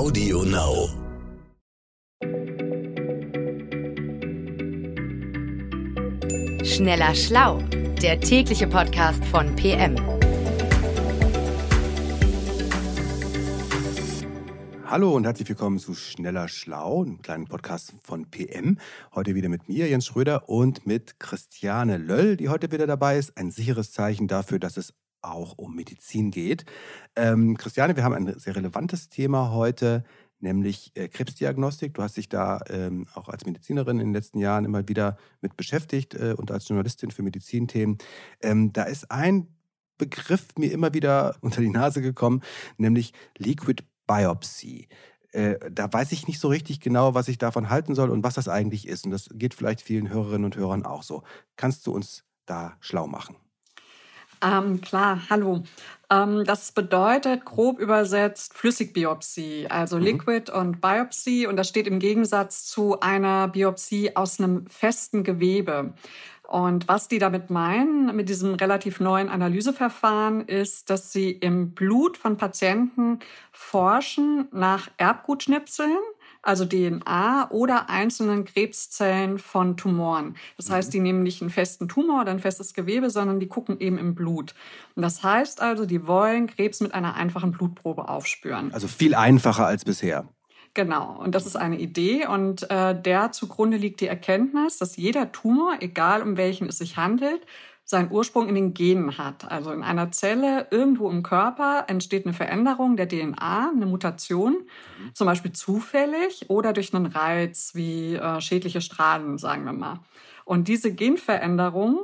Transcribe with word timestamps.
Audio 0.00 0.44
Now. 0.44 0.88
Schneller 6.64 7.14
Schlau, 7.14 7.58
der 8.00 8.18
tägliche 8.18 8.66
Podcast 8.66 9.22
von 9.26 9.54
PM. 9.56 9.96
Hallo 14.86 15.14
und 15.14 15.24
herzlich 15.24 15.50
willkommen 15.50 15.78
zu 15.78 15.92
Schneller 15.92 16.48
Schlau, 16.48 17.02
einem 17.02 17.20
kleinen 17.20 17.44
Podcast 17.46 17.92
von 18.02 18.30
PM. 18.30 18.78
Heute 19.14 19.34
wieder 19.34 19.50
mit 19.50 19.68
mir, 19.68 19.86
Jens 19.86 20.06
Schröder, 20.06 20.48
und 20.48 20.86
mit 20.86 21.20
Christiane 21.20 21.98
Löll, 21.98 22.38
die 22.38 22.48
heute 22.48 22.72
wieder 22.72 22.86
dabei 22.86 23.18
ist. 23.18 23.36
Ein 23.36 23.50
sicheres 23.50 23.92
Zeichen 23.92 24.28
dafür, 24.28 24.58
dass 24.58 24.78
es 24.78 24.94
auch 25.22 25.58
um 25.58 25.74
Medizin 25.74 26.30
geht. 26.30 26.64
Ähm, 27.16 27.56
Christiane, 27.56 27.96
wir 27.96 28.04
haben 28.04 28.14
ein 28.14 28.38
sehr 28.38 28.56
relevantes 28.56 29.08
Thema 29.08 29.52
heute, 29.52 30.04
nämlich 30.40 30.92
äh, 30.94 31.08
Krebsdiagnostik. 31.08 31.94
Du 31.94 32.02
hast 32.02 32.16
dich 32.16 32.28
da 32.28 32.60
ähm, 32.68 33.06
auch 33.14 33.28
als 33.28 33.44
Medizinerin 33.44 34.00
in 34.00 34.08
den 34.08 34.14
letzten 34.14 34.38
Jahren 34.38 34.64
immer 34.64 34.88
wieder 34.88 35.16
mit 35.40 35.56
beschäftigt 35.56 36.14
äh, 36.14 36.34
und 36.36 36.50
als 36.50 36.68
Journalistin 36.68 37.10
für 37.10 37.22
Medizinthemen. 37.22 37.98
Ähm, 38.40 38.72
da 38.72 38.84
ist 38.84 39.10
ein 39.10 39.48
Begriff 39.98 40.48
mir 40.58 40.72
immer 40.72 40.94
wieder 40.94 41.36
unter 41.42 41.60
die 41.60 41.70
Nase 41.70 42.02
gekommen, 42.02 42.42
nämlich 42.78 43.12
Liquid 43.36 43.84
Biopsy. 44.06 44.88
Äh, 45.32 45.70
da 45.70 45.92
weiß 45.92 46.10
ich 46.12 46.26
nicht 46.26 46.40
so 46.40 46.48
richtig 46.48 46.80
genau, 46.80 47.14
was 47.14 47.28
ich 47.28 47.38
davon 47.38 47.70
halten 47.70 47.94
soll 47.94 48.10
und 48.10 48.24
was 48.24 48.34
das 48.34 48.48
eigentlich 48.48 48.88
ist. 48.88 49.04
Und 49.04 49.12
das 49.12 49.28
geht 49.32 49.54
vielleicht 49.54 49.80
vielen 49.80 50.10
Hörerinnen 50.10 50.44
und 50.44 50.56
Hörern 50.56 50.84
auch 50.84 51.02
so. 51.02 51.22
Kannst 51.56 51.86
du 51.86 51.92
uns 51.92 52.24
da 52.46 52.76
schlau 52.80 53.06
machen? 53.06 53.36
Ähm, 54.42 54.80
klar, 54.80 55.20
hallo. 55.28 55.62
Ähm, 56.10 56.44
das 56.44 56.72
bedeutet 56.72 57.44
grob 57.44 57.78
übersetzt 57.78 58.54
Flüssigbiopsie, 58.54 59.66
also 59.68 59.96
mhm. 59.96 60.02
Liquid 60.02 60.52
und 60.52 60.80
Biopsie. 60.80 61.46
Und 61.46 61.56
das 61.56 61.68
steht 61.68 61.86
im 61.86 61.98
Gegensatz 61.98 62.66
zu 62.66 63.00
einer 63.00 63.48
Biopsie 63.48 64.16
aus 64.16 64.40
einem 64.40 64.66
festen 64.66 65.24
Gewebe. 65.24 65.94
Und 66.50 66.88
was 66.88 67.06
die 67.06 67.20
damit 67.20 67.48
meinen, 67.50 68.16
mit 68.16 68.28
diesem 68.28 68.54
relativ 68.54 68.98
neuen 68.98 69.28
Analyseverfahren, 69.28 70.40
ist, 70.48 70.90
dass 70.90 71.12
sie 71.12 71.30
im 71.30 71.74
Blut 71.74 72.16
von 72.16 72.36
Patienten 72.36 73.20
forschen 73.52 74.48
nach 74.50 74.88
Erbgutschnipseln 74.96 75.96
also 76.42 76.64
DNA 76.64 77.50
oder 77.50 77.90
einzelnen 77.90 78.44
Krebszellen 78.44 79.38
von 79.38 79.76
Tumoren. 79.76 80.36
Das 80.56 80.70
heißt, 80.70 80.88
mhm. 80.88 80.92
die 80.92 81.00
nehmen 81.00 81.22
nicht 81.22 81.40
einen 81.42 81.50
festen 81.50 81.88
Tumor 81.88 82.22
oder 82.22 82.30
ein 82.30 82.40
festes 82.40 82.74
Gewebe, 82.74 83.10
sondern 83.10 83.40
die 83.40 83.48
gucken 83.48 83.78
eben 83.80 83.98
im 83.98 84.14
Blut. 84.14 84.54
Und 84.94 85.02
das 85.02 85.22
heißt 85.22 85.60
also, 85.60 85.86
die 85.86 86.06
wollen 86.06 86.46
Krebs 86.46 86.80
mit 86.80 86.94
einer 86.94 87.14
einfachen 87.14 87.52
Blutprobe 87.52 88.08
aufspüren. 88.08 88.72
Also 88.72 88.88
viel 88.88 89.14
einfacher 89.14 89.66
als 89.66 89.84
bisher. 89.84 90.28
Genau, 90.72 91.18
und 91.18 91.34
das 91.34 91.46
ist 91.46 91.56
eine 91.56 91.78
Idee 91.78 92.26
und 92.28 92.70
äh, 92.70 93.00
der 93.00 93.32
zugrunde 93.32 93.76
liegt 93.76 94.00
die 94.00 94.06
Erkenntnis, 94.06 94.78
dass 94.78 94.96
jeder 94.96 95.32
Tumor, 95.32 95.78
egal 95.80 96.22
um 96.22 96.36
welchen 96.36 96.68
es 96.68 96.78
sich 96.78 96.96
handelt, 96.96 97.44
seinen 97.90 98.10
Ursprung 98.10 98.48
in 98.48 98.54
den 98.54 98.72
Genen 98.72 99.18
hat. 99.18 99.50
Also 99.50 99.72
in 99.72 99.82
einer 99.82 100.12
Zelle 100.12 100.68
irgendwo 100.70 101.10
im 101.10 101.22
Körper 101.22 101.84
entsteht 101.88 102.24
eine 102.24 102.32
Veränderung 102.32 102.96
der 102.96 103.08
DNA, 103.08 103.72
eine 103.74 103.86
Mutation, 103.86 104.52
mhm. 104.52 105.14
zum 105.14 105.26
Beispiel 105.26 105.52
zufällig 105.52 106.48
oder 106.48 106.72
durch 106.72 106.94
einen 106.94 107.06
Reiz 107.06 107.72
wie 107.74 108.14
äh, 108.14 108.40
schädliche 108.40 108.80
Strahlen, 108.80 109.38
sagen 109.38 109.64
wir 109.64 109.72
mal. 109.72 110.00
Und 110.44 110.68
diese 110.68 110.92
Genveränderung, 110.92 111.98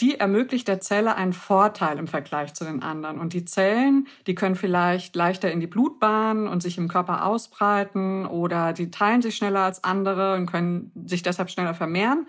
die 0.00 0.20
ermöglicht 0.20 0.68
der 0.68 0.80
Zelle 0.80 1.16
einen 1.16 1.32
Vorteil 1.32 1.98
im 1.98 2.06
Vergleich 2.06 2.54
zu 2.54 2.64
den 2.64 2.82
anderen. 2.82 3.18
Und 3.18 3.32
die 3.32 3.44
Zellen, 3.44 4.06
die 4.26 4.36
können 4.36 4.54
vielleicht 4.54 5.16
leichter 5.16 5.50
in 5.50 5.58
die 5.58 5.66
Blutbahn 5.66 6.46
und 6.46 6.62
sich 6.62 6.78
im 6.78 6.86
Körper 6.86 7.24
ausbreiten 7.24 8.26
oder 8.26 8.72
die 8.72 8.90
teilen 8.90 9.22
sich 9.22 9.36
schneller 9.36 9.62
als 9.62 9.82
andere 9.82 10.36
und 10.36 10.46
können 10.46 10.92
sich 11.06 11.22
deshalb 11.22 11.50
schneller 11.50 11.74
vermehren. 11.74 12.26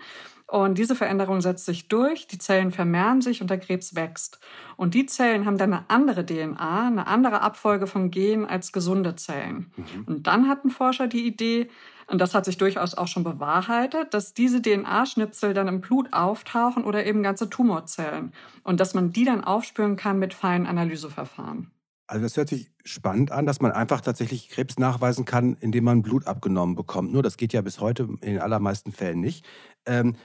Und 0.50 0.78
diese 0.78 0.96
Veränderung 0.96 1.40
setzt 1.40 1.64
sich 1.64 1.86
durch, 1.86 2.26
die 2.26 2.38
Zellen 2.38 2.72
vermehren 2.72 3.20
sich 3.20 3.40
und 3.40 3.50
der 3.50 3.60
Krebs 3.60 3.94
wächst. 3.94 4.40
Und 4.76 4.94
die 4.94 5.06
Zellen 5.06 5.46
haben 5.46 5.58
dann 5.58 5.72
eine 5.72 5.84
andere 5.88 6.26
DNA, 6.26 6.88
eine 6.88 7.06
andere 7.06 7.40
Abfolge 7.40 7.86
von 7.86 8.10
Genen 8.10 8.46
als 8.46 8.72
gesunde 8.72 9.14
Zellen. 9.14 9.70
Mhm. 9.76 10.04
Und 10.06 10.26
dann 10.26 10.48
hatten 10.48 10.70
Forscher 10.70 11.06
die 11.06 11.24
Idee, 11.24 11.70
und 12.08 12.20
das 12.20 12.34
hat 12.34 12.46
sich 12.46 12.58
durchaus 12.58 12.96
auch 12.96 13.06
schon 13.06 13.22
bewahrheitet, 13.22 14.12
dass 14.12 14.34
diese 14.34 14.60
DNA-Schnipsel 14.60 15.54
dann 15.54 15.68
im 15.68 15.80
Blut 15.80 16.12
auftauchen 16.12 16.82
oder 16.82 17.06
eben 17.06 17.22
ganze 17.22 17.48
Tumorzellen. 17.48 18.32
Und 18.64 18.80
dass 18.80 18.92
man 18.92 19.12
die 19.12 19.24
dann 19.24 19.44
aufspüren 19.44 19.94
kann 19.94 20.18
mit 20.18 20.34
feinen 20.34 20.66
Analyseverfahren. 20.66 21.70
Also 22.08 22.24
das 22.24 22.36
hört 22.36 22.48
sich 22.48 22.72
spannend 22.84 23.30
an, 23.30 23.46
dass 23.46 23.60
man 23.60 23.70
einfach 23.70 24.00
tatsächlich 24.00 24.48
Krebs 24.48 24.78
nachweisen 24.78 25.24
kann, 25.24 25.56
indem 25.60 25.84
man 25.84 26.02
Blut 26.02 26.26
abgenommen 26.26 26.74
bekommt. 26.74 27.12
Nur 27.12 27.22
das 27.22 27.36
geht 27.36 27.52
ja 27.52 27.60
bis 27.60 27.78
heute 27.78 28.08
in 28.20 28.32
den 28.32 28.40
allermeisten 28.40 28.90
Fällen 28.90 29.20
nicht. 29.20 29.46
Ähm, 29.86 30.16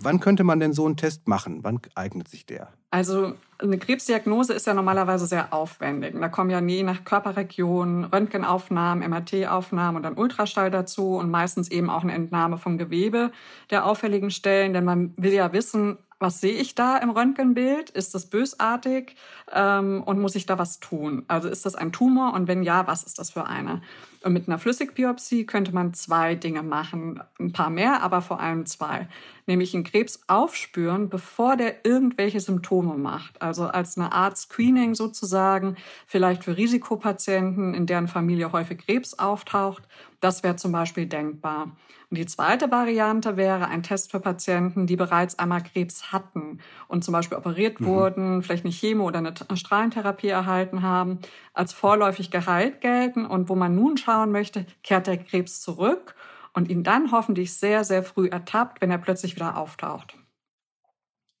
wann 0.00 0.20
könnte 0.20 0.44
man 0.44 0.60
denn 0.60 0.72
so 0.72 0.86
einen 0.86 0.96
Test 0.96 1.28
machen? 1.28 1.60
Wann 1.62 1.80
eignet 1.94 2.28
sich 2.28 2.46
der? 2.46 2.68
Also 2.90 3.34
eine 3.58 3.78
Krebsdiagnose 3.78 4.52
ist 4.52 4.66
ja 4.66 4.74
normalerweise 4.74 5.26
sehr 5.26 5.52
aufwendig. 5.52 6.14
Da 6.18 6.28
kommen 6.28 6.50
ja 6.50 6.60
je 6.60 6.82
nach 6.82 7.04
Körperregion 7.04 8.04
Röntgenaufnahmen, 8.04 9.08
MRT-Aufnahmen 9.08 9.96
und 9.96 10.02
dann 10.02 10.14
Ultraschall 10.14 10.70
dazu 10.70 11.16
und 11.16 11.30
meistens 11.30 11.70
eben 11.70 11.90
auch 11.90 12.02
eine 12.02 12.12
Entnahme 12.12 12.58
vom 12.58 12.78
Gewebe 12.78 13.32
der 13.70 13.86
auffälligen 13.86 14.30
Stellen, 14.30 14.74
denn 14.74 14.84
man 14.84 15.12
will 15.16 15.32
ja 15.32 15.52
wissen, 15.52 15.98
was 16.20 16.40
sehe 16.40 16.54
ich 16.54 16.74
da 16.74 16.96
im 16.96 17.10
Röntgenbild? 17.10 17.90
Ist 17.90 18.14
das 18.14 18.26
bösartig 18.26 19.16
ähm, 19.52 20.02
und 20.04 20.20
muss 20.20 20.36
ich 20.36 20.46
da 20.46 20.58
was 20.58 20.80
tun? 20.80 21.24
Also 21.28 21.48
ist 21.48 21.66
das 21.66 21.74
ein 21.74 21.92
Tumor 21.92 22.32
und 22.32 22.48
wenn 22.48 22.62
ja, 22.62 22.86
was 22.86 23.02
ist 23.02 23.18
das 23.18 23.30
für 23.30 23.46
eine? 23.46 23.82
Und 24.22 24.32
mit 24.32 24.48
einer 24.48 24.58
Flüssigbiopsie 24.58 25.44
könnte 25.44 25.74
man 25.74 25.92
zwei 25.92 26.34
Dinge 26.34 26.62
machen, 26.62 27.20
ein 27.38 27.52
paar 27.52 27.68
mehr, 27.68 28.02
aber 28.02 28.22
vor 28.22 28.40
allem 28.40 28.64
zwei. 28.64 29.06
Nämlich 29.46 29.74
einen 29.74 29.84
Krebs 29.84 30.20
aufspüren, 30.26 31.08
bevor 31.08 31.56
der 31.56 31.84
irgendwelche 31.84 32.40
Symptome 32.40 32.96
macht. 32.96 33.42
Also 33.42 33.66
als 33.66 33.98
eine 33.98 34.12
Art 34.12 34.38
Screening 34.38 34.94
sozusagen, 34.94 35.76
vielleicht 36.06 36.44
für 36.44 36.56
Risikopatienten, 36.56 37.74
in 37.74 37.86
deren 37.86 38.08
Familie 38.08 38.52
häufig 38.52 38.78
Krebs 38.78 39.18
auftaucht. 39.18 39.82
Das 40.20 40.42
wäre 40.42 40.56
zum 40.56 40.72
Beispiel 40.72 41.06
denkbar. 41.06 41.76
Und 42.14 42.18
die 42.18 42.26
zweite 42.26 42.70
Variante 42.70 43.36
wäre 43.36 43.66
ein 43.66 43.82
Test 43.82 44.12
für 44.12 44.20
Patienten, 44.20 44.86
die 44.86 44.94
bereits 44.94 45.38
einmal 45.38 45.64
Krebs 45.64 46.12
hatten 46.12 46.60
und 46.86 47.02
zum 47.02 47.12
Beispiel 47.12 47.36
operiert 47.36 47.80
mhm. 47.80 47.86
wurden, 47.86 48.42
vielleicht 48.42 48.64
eine 48.64 48.72
Chemo 48.72 49.04
oder 49.04 49.18
eine 49.18 49.56
Strahlentherapie 49.56 50.28
erhalten 50.28 50.82
haben, 50.82 51.18
als 51.54 51.72
vorläufig 51.72 52.30
geheilt 52.30 52.80
gelten 52.80 53.26
und 53.26 53.48
wo 53.48 53.56
man 53.56 53.74
nun 53.74 53.96
schauen 53.96 54.30
möchte, 54.30 54.64
kehrt 54.84 55.08
der 55.08 55.18
Krebs 55.18 55.60
zurück 55.60 56.14
und 56.54 56.70
ihn 56.70 56.82
dann 56.82 57.12
hoffentlich 57.12 57.52
sehr, 57.52 57.84
sehr 57.84 58.02
früh 58.02 58.28
ertappt, 58.28 58.80
wenn 58.80 58.90
er 58.90 58.98
plötzlich 58.98 59.34
wieder 59.34 59.58
auftaucht. 59.58 60.16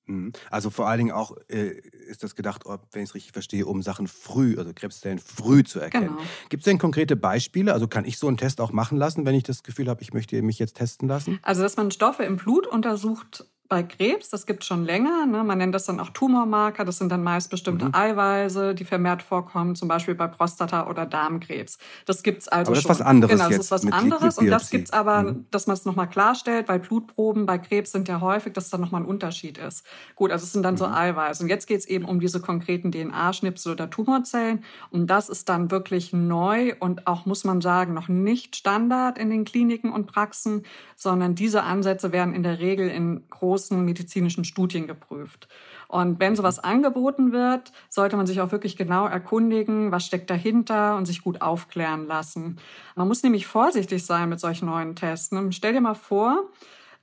Mhm. 0.06 0.32
Also 0.50 0.70
vor 0.70 0.86
allen 0.86 0.98
Dingen 0.98 1.12
auch 1.12 1.36
äh, 1.48 1.68
ist 2.08 2.22
das 2.22 2.34
gedacht, 2.34 2.64
wenn 2.92 3.02
ich 3.02 3.08
es 3.08 3.14
richtig 3.14 3.32
verstehe, 3.32 3.64
um 3.64 3.82
Sachen 3.82 4.06
früh, 4.06 4.56
also 4.58 4.72
Krebszellen 4.74 5.18
früh 5.18 5.64
zu 5.64 5.80
erkennen. 5.80 6.08
Genau. 6.08 6.20
Gibt 6.50 6.62
es 6.62 6.64
denn 6.64 6.78
konkrete 6.78 7.16
Beispiele? 7.16 7.72
Also 7.72 7.88
kann 7.88 8.04
ich 8.04 8.18
so 8.18 8.28
einen 8.28 8.36
Test 8.36 8.60
auch 8.60 8.72
machen 8.72 8.98
lassen, 8.98 9.24
wenn 9.24 9.34
ich 9.34 9.44
das 9.44 9.62
Gefühl 9.62 9.88
habe, 9.88 10.02
ich 10.02 10.12
möchte 10.12 10.40
mich 10.42 10.58
jetzt 10.58 10.76
testen 10.76 11.08
lassen? 11.08 11.38
Also 11.42 11.62
dass 11.62 11.76
man 11.76 11.90
Stoffe 11.90 12.24
im 12.24 12.36
Blut 12.36 12.66
untersucht, 12.66 13.46
bei 13.74 13.82
Krebs, 13.82 14.30
das 14.30 14.46
gibt 14.46 14.62
es 14.62 14.68
schon 14.68 14.84
länger. 14.84 15.26
Ne? 15.26 15.42
Man 15.42 15.58
nennt 15.58 15.74
das 15.74 15.86
dann 15.86 15.98
auch 15.98 16.10
Tumormarker. 16.10 16.84
Das 16.84 16.98
sind 16.98 17.10
dann 17.10 17.24
meist 17.24 17.50
bestimmte 17.50 17.86
mhm. 17.86 17.94
Eiweiße, 17.96 18.72
die 18.76 18.84
vermehrt 18.84 19.20
vorkommen, 19.20 19.74
zum 19.74 19.88
Beispiel 19.88 20.14
bei 20.14 20.28
Prostata- 20.28 20.86
oder 20.88 21.06
Darmkrebs. 21.06 21.78
Das 22.06 22.22
gibt 22.22 22.42
es 22.42 22.48
also 22.48 22.68
aber 22.70 22.76
das 22.76 22.82
schon. 22.84 22.92
ist 22.92 23.00
was 23.00 23.04
anderes 23.04 23.32
genau, 23.32 23.48
das 23.48 23.58
ist 23.58 23.70
was 23.72 23.92
anderes. 23.92 24.38
Und 24.38 24.46
das 24.46 24.70
gibt 24.70 24.84
es 24.84 24.92
aber, 24.92 25.22
mhm. 25.24 25.46
dass 25.50 25.66
man 25.66 25.74
es 25.74 25.84
nochmal 25.84 26.08
klarstellt, 26.08 26.68
weil 26.68 26.78
Blutproben 26.78 27.46
bei 27.46 27.58
Krebs 27.58 27.90
sind 27.90 28.06
ja 28.06 28.20
häufig, 28.20 28.52
dass 28.52 28.70
da 28.70 28.78
nochmal 28.78 29.02
ein 29.02 29.08
Unterschied 29.08 29.58
ist. 29.58 29.84
Gut, 30.14 30.30
also 30.30 30.44
es 30.44 30.52
sind 30.52 30.62
dann 30.62 30.74
mhm. 30.74 30.78
so 30.78 30.86
Eiweiße. 30.86 31.42
Und 31.42 31.48
jetzt 31.48 31.66
geht 31.66 31.80
es 31.80 31.86
eben 31.86 32.04
um 32.04 32.20
diese 32.20 32.40
konkreten 32.40 32.92
DNA-Schnipsel 32.92 33.72
oder 33.72 33.90
Tumorzellen. 33.90 34.62
Und 34.90 35.08
das 35.08 35.28
ist 35.28 35.48
dann 35.48 35.72
wirklich 35.72 36.12
neu 36.12 36.74
und 36.78 37.08
auch, 37.08 37.26
muss 37.26 37.42
man 37.42 37.60
sagen, 37.60 37.92
noch 37.92 38.06
nicht 38.06 38.54
Standard 38.54 39.18
in 39.18 39.30
den 39.30 39.44
Kliniken 39.44 39.90
und 39.90 40.06
Praxen, 40.06 40.62
sondern 40.94 41.34
diese 41.34 41.64
Ansätze 41.64 42.12
werden 42.12 42.34
in 42.34 42.44
der 42.44 42.60
Regel 42.60 42.88
in 42.88 43.24
großen 43.30 43.63
medizinischen 43.70 44.34
klinischen 44.34 44.44
Studien 44.44 44.86
geprüft. 44.86 45.48
Und 45.88 46.18
wenn 46.18 46.36
sowas 46.36 46.58
angeboten 46.58 47.32
wird, 47.32 47.72
sollte 47.88 48.16
man 48.16 48.26
sich 48.26 48.40
auch 48.40 48.52
wirklich 48.52 48.76
genau 48.76 49.06
erkundigen, 49.06 49.92
was 49.92 50.06
steckt 50.06 50.30
dahinter 50.30 50.96
und 50.96 51.06
sich 51.06 51.22
gut 51.22 51.40
aufklären 51.42 52.06
lassen. 52.06 52.58
Man 52.96 53.08
muss 53.08 53.22
nämlich 53.22 53.46
vorsichtig 53.46 54.04
sein 54.04 54.28
mit 54.28 54.40
solchen 54.40 54.66
neuen 54.66 54.96
Tests. 54.96 55.30
Stell 55.50 55.72
dir 55.72 55.80
mal 55.80 55.94
vor, 55.94 56.50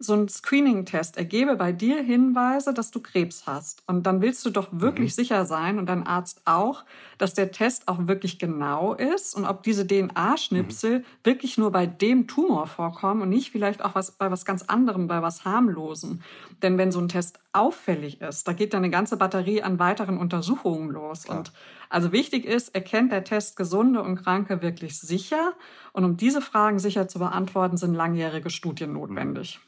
so 0.01 0.13
ein 0.13 0.27
Screening-Test 0.27 1.17
ergebe 1.17 1.55
bei 1.55 1.71
dir 1.71 2.01
Hinweise, 2.01 2.73
dass 2.73 2.91
du 2.91 2.99
Krebs 2.99 3.45
hast. 3.45 3.83
Und 3.87 4.05
dann 4.05 4.21
willst 4.21 4.45
du 4.45 4.49
doch 4.49 4.67
wirklich 4.71 5.11
mhm. 5.11 5.15
sicher 5.15 5.45
sein 5.45 5.79
und 5.79 5.87
dein 5.87 6.05
Arzt 6.05 6.41
auch, 6.45 6.83
dass 7.17 7.33
der 7.33 7.51
Test 7.51 7.87
auch 7.87 8.07
wirklich 8.07 8.39
genau 8.39 8.93
ist 8.93 9.35
und 9.35 9.45
ob 9.45 9.63
diese 9.63 9.85
DNA-Schnipsel 9.85 10.99
mhm. 10.99 11.03
wirklich 11.23 11.57
nur 11.57 11.71
bei 11.71 11.85
dem 11.85 12.27
Tumor 12.27 12.67
vorkommen 12.67 13.21
und 13.21 13.29
nicht 13.29 13.51
vielleicht 13.51 13.83
auch 13.83 13.95
was, 13.95 14.11
bei 14.11 14.31
was 14.31 14.45
ganz 14.45 14.63
anderem, 14.63 15.07
bei 15.07 15.21
was 15.21 15.45
harmlosen. 15.45 16.23
Denn 16.61 16.77
wenn 16.77 16.91
so 16.91 16.99
ein 16.99 17.07
Test 17.07 17.39
auffällig 17.53 18.21
ist, 18.21 18.47
da 18.47 18.53
geht 18.53 18.73
dann 18.73 18.83
eine 18.83 18.91
ganze 18.91 19.17
Batterie 19.17 19.61
an 19.61 19.79
weiteren 19.79 20.17
Untersuchungen 20.17 20.89
los. 20.89 21.23
Klar. 21.23 21.39
Und 21.39 21.51
also 21.89 22.11
wichtig 22.11 22.45
ist, 22.45 22.73
erkennt 22.73 23.11
der 23.11 23.23
Test 23.23 23.57
Gesunde 23.57 24.01
und 24.01 24.15
Kranke 24.15 24.61
wirklich 24.61 24.97
sicher? 24.97 25.53
Und 25.91 26.05
um 26.05 26.17
diese 26.17 26.41
Fragen 26.41 26.79
sicher 26.79 27.07
zu 27.07 27.19
beantworten, 27.19 27.77
sind 27.77 27.93
langjährige 27.93 28.49
Studien 28.49 28.93
notwendig. 28.93 29.59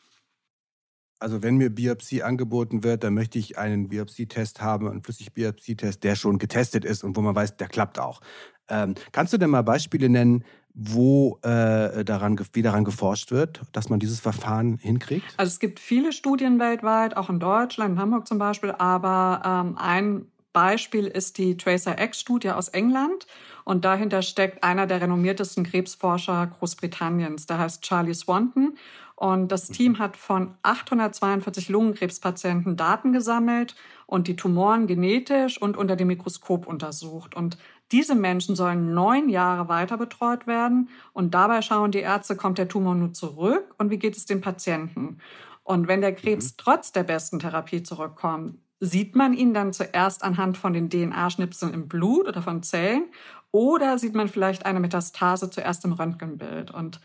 Also 1.24 1.42
wenn 1.42 1.56
mir 1.56 1.70
Biopsie 1.70 2.22
angeboten 2.22 2.84
wird, 2.84 3.06
dann 3.06 3.14
möchte 3.14 3.40
ich 3.40 3.58
einen 3.58 3.88
Biopsietest 3.88 4.62
haben, 4.62 4.90
einen 4.90 5.02
Flüssigbiopsietest, 5.02 6.04
der 6.04 6.16
schon 6.18 6.38
getestet 6.38 6.84
ist 6.84 7.02
und 7.02 7.16
wo 7.16 7.22
man 7.22 7.34
weiß, 7.34 7.56
der 7.56 7.70
klappt 7.70 7.98
auch. 7.98 8.20
Ähm, 8.68 8.96
kannst 9.14 9.31
du 9.31 9.38
denn 9.38 9.50
mal 9.50 9.62
Beispiele 9.62 10.10
nennen, 10.10 10.44
wo 10.74 11.40
äh, 11.44 12.04
daran, 12.04 12.38
wie 12.52 12.62
daran 12.62 12.84
geforscht 12.84 13.31
wird, 13.31 13.62
dass 13.72 13.90
man 13.90 14.02
dieses 14.02 14.20
Verfahren 14.20 14.78
hinkriegt? 14.80 15.34
Also 15.38 15.52
es 15.52 15.60
gibt 15.60 15.80
viele 15.80 16.12
Studien 16.12 16.60
weltweit, 16.60 17.16
auch 17.16 17.30
in 17.30 17.40
Deutschland, 17.40 17.94
in 17.94 18.00
Hamburg 18.00 18.28
zum 18.28 18.38
Beispiel, 18.38 18.72
aber 18.72 19.42
ähm, 19.46 19.78
ein 19.78 20.25
Beispiel 20.54 21.08
ist 21.08 21.38
die 21.38 21.58
Tracer-X-Studie 21.58 22.52
aus 22.52 22.70
England. 22.70 23.28
Und 23.66 23.86
dahinter 23.86 24.22
steckt 24.22 24.64
einer 24.64 24.88
der 24.88 25.02
renommiertesten 25.02 25.64
Krebsforscher 25.64 26.48
Großbritanniens, 26.48 27.46
der 27.48 27.60
heißt 27.60 27.82
Charlie 27.82 28.14
Swanton. 28.14 28.78
Und 29.16 29.52
das 29.52 29.70
mhm. 29.70 29.74
Team 29.74 30.00
hat 30.00 30.18
von 30.18 30.56
842 30.64 31.70
Lungenkrebspatienten 31.70 32.76
Daten 32.76 33.14
gesammelt 33.14 33.76
und 34.06 34.28
die 34.28 34.36
Tumoren 34.36 34.88
genetisch 34.88 35.62
und 35.62 35.78
unter 35.78 35.96
dem 35.96 36.08
Mikroskop 36.08 36.68
untersucht. 36.68 37.36
Und 37.36 37.58
diese 37.92 38.16
Menschen 38.16 38.56
sollen 38.56 38.94
neun 38.94 39.30
Jahre 39.30 39.70
weiter 39.70 39.98
betreut 39.98 40.48
werden. 40.48 40.90
Und 41.14 41.34
dabei 41.34 41.62
schauen 41.62 41.92
die 41.92 42.00
Ärzte, 42.00 42.36
kommt 42.36 42.58
der 42.58 42.68
Tumor 42.68 42.96
nur 42.96 43.14
zurück 43.14 43.76
und 43.78 43.92
wie 43.92 44.00
geht 44.00 44.18
es 44.18 44.26
dem 44.26 44.42
Patienten? 44.42 45.20
Und 45.64 45.88
wenn 45.88 46.02
der 46.02 46.14
Krebs 46.14 46.52
mhm. 46.52 46.58
trotz 46.58 46.92
der 46.92 47.04
besten 47.04 47.40
Therapie 47.40 47.84
zurückkommt, 47.84 48.58
sieht 48.84 49.16
man 49.16 49.34
ihn 49.34 49.54
dann 49.54 49.72
zuerst 49.72 50.26
anhand 50.26 50.58
von 50.58 50.74
den 50.74 50.90
DNA-Schnipseln 50.90 51.74
im 51.74 51.88
Blut 51.88 52.28
oder 52.28 52.42
von 52.42 52.64
Zellen 52.64 53.06
oder 53.50 53.98
sieht 53.98 54.14
man 54.14 54.28
vielleicht 54.28 54.66
eine 54.66 54.82
Metastase 54.82 55.50
zuerst 55.50 55.86
im 55.86 55.94
Röntgenbild? 55.94 56.72
Und 56.72 57.00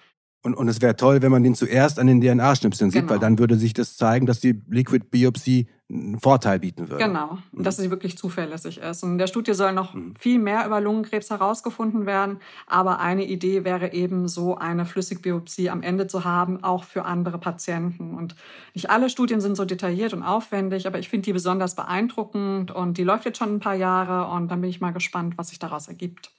und, 0.49 0.55
und 0.55 0.69
es 0.69 0.81
wäre 0.81 0.97
toll, 0.97 1.21
wenn 1.21 1.31
man 1.31 1.43
den 1.43 1.55
zuerst 1.55 1.99
an 1.99 2.07
den 2.07 2.21
DNA-Schnipseln 2.21 2.91
sieht, 2.91 3.03
genau. 3.03 3.13
weil 3.13 3.19
dann 3.19 3.39
würde 3.39 3.57
sich 3.57 3.75
das 3.75 3.97
zeigen, 3.97 4.25
dass 4.25 4.41
die 4.41 4.61
Liquid-Biopsie 4.69 5.69
einen 5.91 6.21
Vorteil 6.21 6.59
bieten 6.59 6.89
würde. 6.89 7.05
Genau, 7.05 7.39
mhm. 7.53 7.63
dass 7.63 7.77
sie 7.77 7.91
wirklich 7.91 8.17
zuverlässig 8.17 8.79
ist. 8.79 9.03
Und 9.03 9.13
in 9.13 9.19
der 9.19 9.27
Studie 9.27 9.55
soll 9.55 9.73
noch 9.73 9.95
mhm. 9.95 10.15
viel 10.19 10.39
mehr 10.39 10.67
über 10.67 10.81
Lungenkrebs 10.81 11.31
herausgefunden 11.31 12.07
werden. 12.07 12.39
Aber 12.67 13.01
eine 13.01 13.25
Idee 13.27 13.65
wäre 13.65 13.93
eben 13.93 14.29
so 14.29 14.57
eine 14.57 14.85
Flüssigbiopsie 14.85 15.71
am 15.71 15.83
Ende 15.83 16.07
zu 16.07 16.25
haben, 16.25 16.63
auch 16.63 16.85
für 16.85 17.05
andere 17.05 17.39
Patienten. 17.39 18.15
Und 18.15 18.35
nicht 18.75 18.91
alle 18.91 19.11
Studien 19.11 19.41
sind 19.41 19.57
so 19.57 19.65
detailliert 19.65 20.15
und 20.15 20.23
aufwendig, 20.23 20.87
aber 20.87 20.99
ich 20.99 21.09
finde 21.09 21.25
die 21.25 21.33
besonders 21.33 21.75
beeindruckend. 21.75 22.71
Und 22.71 22.99
die 22.99 23.05
läuft 23.05 23.25
jetzt 23.25 23.39
schon 23.39 23.55
ein 23.55 23.61
paar 23.61 23.75
Jahre. 23.75 24.35
Und 24.35 24.51
dann 24.51 24.61
bin 24.61 24.71
ich 24.71 24.81
mal 24.81 24.93
gespannt, 24.93 25.37
was 25.37 25.49
sich 25.49 25.59
daraus 25.59 25.89
ergibt. 25.89 26.33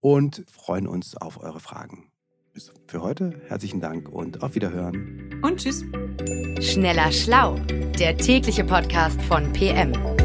und 0.00 0.44
freuen 0.50 0.86
uns 0.86 1.16
auf 1.16 1.42
eure 1.42 1.58
Fragen. 1.58 2.12
Bis 2.52 2.70
für 2.86 3.00
heute 3.00 3.40
herzlichen 3.48 3.80
Dank 3.80 4.10
und 4.10 4.42
auf 4.42 4.54
Wiederhören. 4.54 5.40
Und 5.42 5.56
tschüss. 5.56 5.86
Schneller 6.60 7.10
Schlau, 7.10 7.58
der 7.98 8.18
tägliche 8.18 8.64
Podcast 8.64 9.22
von 9.22 9.50
PM. 9.54 10.17